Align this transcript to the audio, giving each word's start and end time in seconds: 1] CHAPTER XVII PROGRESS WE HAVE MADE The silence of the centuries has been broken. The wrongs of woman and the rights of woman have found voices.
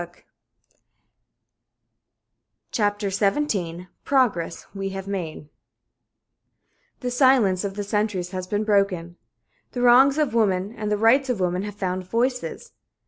1] 0.03 0.07
CHAPTER 2.71 3.11
XVII 3.11 3.87
PROGRESS 4.03 4.65
WE 4.73 4.89
HAVE 4.89 5.07
MADE 5.07 5.49
The 7.01 7.11
silence 7.11 7.63
of 7.63 7.75
the 7.75 7.83
centuries 7.83 8.31
has 8.31 8.47
been 8.47 8.63
broken. 8.63 9.17
The 9.73 9.81
wrongs 9.83 10.17
of 10.17 10.33
woman 10.33 10.73
and 10.75 10.89
the 10.91 10.97
rights 10.97 11.29
of 11.29 11.39
woman 11.39 11.61
have 11.61 11.75
found 11.75 12.03
voices. 12.09 12.71